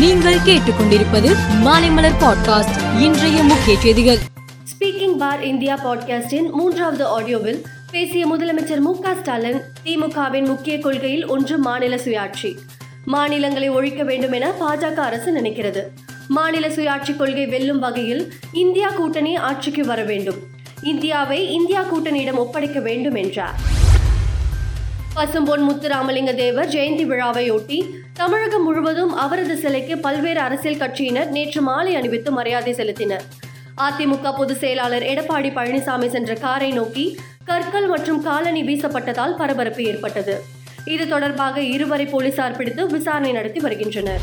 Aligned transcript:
நீங்கள் 0.00 0.34
கேட்டுக்கொண்டிருப்பது 0.34 1.36
மாலைமலர் 1.64 2.12
பாட்காஸ்ட் 2.20 3.00
இன்றைய 3.00 3.42
முக்கிய 3.42 3.78
செய்திகள். 3.80 4.18
ஸ்பீக்கிங் 4.70 5.16
பார் 5.16 5.44
இந்தியா 5.44 5.78
பாட்காஸ்டின் 5.84 6.50
மூன்றாவது 6.50 7.06
ஆடியோவில் 7.06 7.62
பேசிய 7.90 8.36
முதலமைச்சர் 8.36 8.78
மு 8.78 8.94
ஸ்டாலின் 8.94 9.60
திமுகவின் 9.84 10.46
முக்கிய 10.46 10.78
கொள்கையில் 10.78 11.26
ஒன்று 11.26 11.58
மாநில 11.58 11.96
சுயாட்சி. 11.96 12.56
மாநிலங்களை 13.04 13.68
ஒழிக்க 13.68 14.02
வேண்டும் 14.02 14.32
என 14.32 14.50
பாஜக 14.60 14.94
அரசு 14.94 15.38
நினைக்கிறது. 15.38 15.82
மாநில 16.28 16.68
சுயாட்சி 16.68 17.16
கொள்கை 17.16 17.46
வெல்லும் 17.46 17.78
வகையில் 17.78 18.32
இந்தியா 18.52 18.88
கூட்டணி 18.88 19.36
ஆட்சிக்கு 19.36 19.86
வர 19.86 20.02
வேண்டும். 20.02 20.38
இந்தியாவை 20.82 21.52
இந்தியா 21.52 21.84
கூட்டணியிடம் 21.94 22.36
ஒப்படைக்க 22.36 22.80
வேண்டும் 22.80 23.14
என்றார். 23.14 23.78
பசும்பொன் 25.14 25.64
முத்துராமலிங்க 25.68 26.34
தேவர் 26.34 26.68
ஜெயந்தி 26.68 27.04
விழாவையொட்டி 27.04 27.78
தமிழகம் 28.12 28.62
முழுவதும் 28.62 29.14
அவரது 29.14 29.56
சிலைக்கு 29.56 29.98
பல்வேறு 29.98 30.40
அரசியல் 30.40 30.78
கட்சியினர் 30.78 31.28
நேற்று 31.28 31.60
மாலை 31.60 31.94
அணிவித்து 31.94 32.30
மரியாதை 32.30 32.72
செலுத்தினர். 32.72 33.24
அதிமுக 33.76 34.36
பொதுச் 34.36 34.58
செயலாளர் 34.58 35.02
எடப்பாடி 35.02 35.50
பழனிசாமி 35.56 36.08
சென்ற 36.08 36.34
காரை 36.34 36.70
நோக்கி 36.70 37.18
கற்கள் 37.44 37.86
மற்றும் 37.86 38.22
காலணி 38.22 38.62
வீசப்பட்டதால் 38.62 39.36
பரபரப்பு 39.36 39.84
ஏற்பட்டது. 39.84 40.42
இது 40.84 41.08
தொடர்பாக 41.08 41.60
இருவரை 41.60 42.06
போலீசார் 42.06 42.56
பிடித்து 42.56 42.86
விசாரணை 42.86 43.32
நடத்தி 43.32 43.60
வருகின்றனர். 43.60 44.20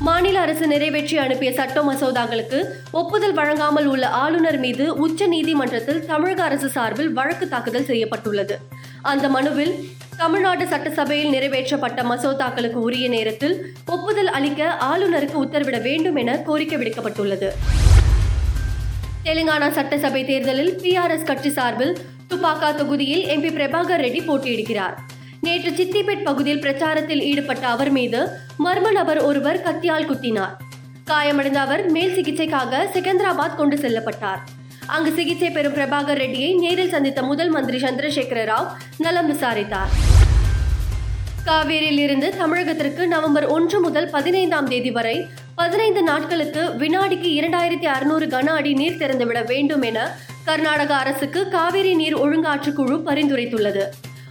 மாநில 0.00 0.40
அரசு 0.40 0.66
நிறைவேற்றி 0.66 1.18
அனுப்பிய 1.18 1.52
சட்ட 1.52 1.82
மசோதாக்களுக்கு 1.82 2.64
ஒப்புதல் 2.90 3.32
வழங்காமல் 3.32 3.86
உள்ள 3.86 4.08
ஆளுநர் 4.08 4.58
மீது 4.58 4.96
உச்ச 4.96 5.26
நீதிமன்றத்தில் 5.26 6.04
தமிழக 6.06 6.42
அரசு 6.42 6.68
சார்பில் 6.68 7.12
வழக்கு 7.12 7.48
தாக்குதல் 7.48 7.84
செய்யப்பட்டுள்ளது. 7.84 8.58
அந்த 9.02 9.28
மனுவில் 9.28 9.88
தமிழ்நாடு 10.16 10.66
சட்டசபையில் 10.66 11.32
நிறைவேற்றப்பட்ட 11.32 12.02
மசோதாக்களுக்கு 12.02 12.74
உரிய 12.74 13.08
நேரத்தில் 13.08 13.74
ஒப்புதல் 13.86 14.28
அளிக்க 14.28 14.76
ஆளுநருக்கு 14.80 15.44
உத்தரவிட 15.44 15.82
வேண்டும் 15.82 16.16
என 16.16 16.38
கோரிக்கை 16.38 16.78
விடுக்கப்பட்டுள்ளது. 16.78 17.50
தெலுங்கானா 19.24 19.70
சட்டசபை 19.70 20.24
தேர்தலில் 20.24 20.78
பிஆர்எஸ் 20.82 21.24
கட்சி 21.24 21.50
சார்பில் 21.50 21.98
துப்பாக்கா 22.28 22.74
தொகுதியில் 22.74 23.24
எம்பி 23.24 23.52
பிரபாகர் 23.56 24.02
ரெட்டி 24.04 24.22
போட்டியிடுகிறார். 24.26 24.94
நேற்று 25.46 25.70
சித்திபேட் 25.78 26.26
பகுதியில் 26.28 26.62
பிரச்சாரத்தில் 26.64 27.22
ஈடுபட்ட 27.30 27.64
அவர் 27.74 27.90
மீது 27.96 28.20
மர்ம 28.64 28.92
நபர் 28.98 29.20
ஒருவர் 29.28 29.58
கத்தியால் 29.66 30.06
குத்தினார். 30.10 30.54
காயமடைந்த 31.10 31.58
அவர் 31.66 31.82
மேல் 31.94 32.14
சிகிச்சைக்காக 32.16 32.82
செகந்திராபாத் 32.94 33.56
கொண்டு 33.60 33.76
செல்லப்பட்டார். 33.76 34.42
அங்கு 34.94 35.10
சிகிச்சை 35.18 35.50
பெறும் 35.50 35.76
பிரபாகர் 35.78 36.20
ரெட்டியை 36.22 36.50
நேரில் 36.62 36.92
சந்தித்த 36.94 37.22
முதல் 37.30 37.50
மந்திரி 37.56 37.78
சந்திரசேகர 37.84 38.42
ராவ் 38.52 38.70
நலம் 38.98 39.28
விசாரித்தார். 39.32 39.92
காவேரியில் 41.48 42.02
இருந்து 42.06 42.28
தமிழகத்திற்கு 42.42 43.02
நவம்பர் 43.14 43.46
ஒன்று 43.56 43.80
முதல் 43.80 44.08
பதினைந்தாம் 44.16 44.68
தேதி 44.68 44.90
வரை 44.98 45.16
பதினைந்து 45.60 46.02
நாட்களுக்கு 46.10 46.62
வினாடிக்கு 46.82 47.28
இரண்டாயிரத்தி 47.40 47.88
அறுநூறு 47.96 48.26
கன 48.26 48.54
அடி 48.60 48.72
நீர் 48.72 49.00
திறந்துவிட 49.02 49.42
வேண்டும் 49.52 49.84
என 49.90 50.08
கர்நாடக 50.44 50.92
அரசுக்கு 51.02 51.42
காவிரி 51.48 51.94
நீர் 51.94 52.18
ஒழுங்காற்று 52.24 52.72
குழு 52.72 52.96
பரிந்துரைத்துள்ளது. 53.06 53.84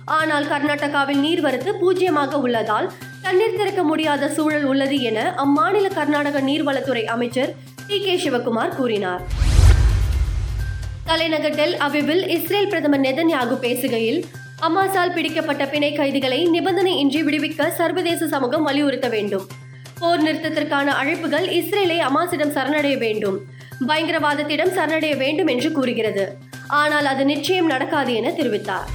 ஆனால் 0.06 0.48
கர்நாடகாவில் 0.48 1.22
நீர்வரத்து 1.26 1.72
பூஜ்ஜியமாக 1.82 2.40
உள்ளதால் 2.46 2.88
தண்ணீர் 3.24 3.58
திறக்க 3.60 3.84
முடியாத 3.84 4.30
சூழல் 4.30 4.64
உள்ளது 4.64 5.02
என 5.02 5.20
அம்மாநில 5.44 5.88
கர்நாடக 5.98 6.40
நீர்வளத்துறை 6.42 7.04
அமைச்சர் 7.06 7.52
டி 7.88 7.98
கே 8.06 8.16
சிவகுமார் 8.24 8.76
கூறினார். 8.76 9.24
தலைநகர் 11.06 11.56
டெல் 11.56 11.78
அவிவில் 11.78 12.24
இஸ்ரேல் 12.36 12.70
பிரதமர் 12.70 13.04
நெதன்யாகு 13.06 13.56
பேசுகையில் 13.66 14.26
அமாசால் 14.68 15.14
பிடிக்கப்பட்ட 15.16 15.66
பிணை 15.68 15.92
கைதிகளை 15.94 16.40
நிபந்தனையின்றி 16.56 17.22
விடுவிக்க 17.28 17.70
சர்வதேச 17.80 18.28
சமூகம் 18.28 18.64
வலியுறுத்த 18.64 19.08
வேண்டும். 19.08 19.46
போர் 20.00 20.24
நிறுத்தத்திற்கான 20.26 20.88
அழைப்புகள் 21.02 21.48
இஸ்ரேலை 21.60 21.98
அமாசிடம் 22.10 22.54
சரணடைய 22.58 22.98
வேண்டும். 22.98 23.38
பயங்கரவாதத்திடம் 23.90 24.76
சரணடைய 24.78 25.18
வேண்டும் 25.18 25.48
என்று 25.48 25.72
கூறுகிறது. 25.72 26.26
ஆனால் 26.68 27.06
அது 27.06 27.26
நிச்சயம் 27.26 27.66
நடக்காது 27.66 28.14
என 28.14 28.30
தெரிவித்தார். 28.30 28.88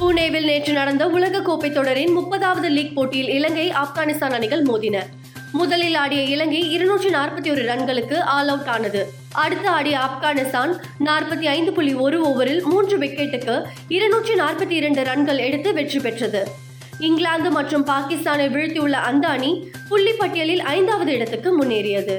புனேவில் 0.00 0.44
நேற்று 0.48 0.72
நடந்த 0.72 1.04
உலகக்கோப்பை 1.16 1.68
தொடரின் 1.76 2.12
முப்பதாவது 2.16 2.68
லீக் 2.74 2.92
போட்டியில் 2.96 3.30
இலங்கை 3.36 3.64
ஆப்கானிஸ்தான் 3.80 4.34
அணிகள் 4.36 4.62
மோதின. 4.62 4.96
முதலில் 5.52 5.96
ஆடிய 6.02 6.20
இலங்கை 6.34 6.60
இருநூற்றி 6.74 7.10
நாற்பத்தி 7.16 7.48
ஒரு 7.54 7.62
ரன்களுக்கு 7.70 8.16
ஆல் 8.34 8.50
அவுட் 8.52 8.70
ஆனது. 8.74 9.02
அடுத்து 9.44 9.68
ஆடிய 9.68 9.96
ஆப்கானிஸ்தான் 10.06 10.72
நாற்பத்தி 11.08 11.46
ஐந்து 11.56 11.72
புள்ளி 11.72 11.94
ஒரு 12.04 12.18
ஓவரில் 12.28 12.62
மூன்று 12.70 12.98
விக்கெட்டுக்கு 12.98 13.56
இருநூற்றி 13.96 14.36
நாற்பத்தி 14.42 14.76
இரண்டு 14.80 15.04
ரன்கள் 15.10 15.42
எடுத்து 15.48 15.72
வெற்றி 15.78 16.00
பெற்றது. 16.06 16.42
இங்கிலாந்து 17.08 17.50
மற்றும் 17.58 17.86
பாகிஸ்தானை 17.92 18.48
வீழ்த்தியுள்ள 18.56 18.98
அந்த 19.10 19.26
அணி 19.28 19.52
புள்ளி 19.88 20.12
பட்டியலில் 20.12 20.64
ஐந்தாவது 20.76 21.12
இடத்துக்கு 21.12 21.50
முன்னேறியது. 21.58 22.18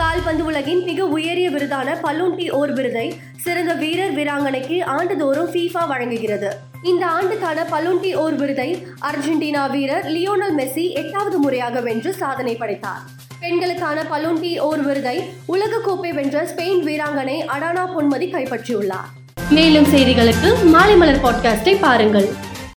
கால்பந்து 0.00 0.44
உலகின் 0.44 0.84
மிக 0.84 1.06
உயரிய 1.06 1.50
விருதான 1.50 1.88
பலூன்டி 2.02 2.50
ஓர் 2.50 2.72
விருதை 2.72 3.14
சிறந்த 3.36 3.72
வீரர் 3.74 4.14
வீராங்கனைக்கு 4.14 4.84
ஆண்டுதோறும் 4.84 5.50
ஃபீஃபா 5.52 5.86
வழங்குகிறது. 5.88 6.50
இந்த 6.82 7.06
ஆண்டுக்கான 7.06 7.64
பலூன்டி 7.64 8.14
ஓர் 8.14 8.34
விருதை 8.34 8.86
அர்ஜென்டினா 9.02 9.70
வீரர் 9.70 10.04
லியோனல் 10.04 10.56
மெஸ்ஸி 10.56 10.84
எட்டாவது 10.92 11.38
முறையாக 11.38 11.80
வென்று 11.80 12.12
சாதனை 12.12 12.54
படைத்தார். 12.56 13.02
பெண்களுக்கான 13.40 14.02
பலூன்டி 14.02 14.58
ஓர் 14.58 14.82
விருதை 14.82 15.16
உலகக்கோப்பை 15.48 16.12
வென்ற 16.14 16.44
ஸ்பெயின் 16.44 16.84
வீராங்கனை 16.88 17.38
அடானா 17.56 17.84
பொன்மதி 17.96 18.28
கைப்பற்றியுள்ளார். 18.36 19.10
மேலும் 19.50 19.84
செய்திகளுக்கு 19.84 20.50
மாலை 20.64 20.96
மலர் 20.96 21.24
பாட்காஸ்டை 21.24 21.76
பாருங்கள். 21.80 22.30